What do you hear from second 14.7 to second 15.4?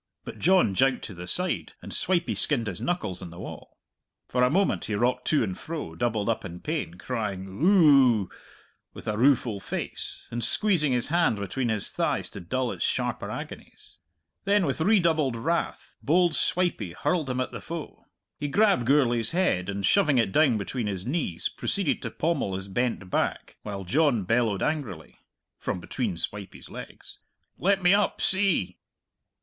redoubled